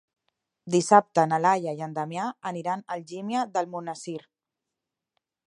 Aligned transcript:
Dissabte 0.75 1.25
na 1.33 1.39
Laia 1.45 1.73
i 1.79 1.83
en 1.87 1.93
Damià 1.99 2.25
aniran 2.53 2.83
a 2.87 2.97
Algímia 2.97 3.45
d'Almonesir. 3.53 4.19